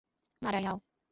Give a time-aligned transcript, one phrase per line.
[0.43, 0.81] Maraial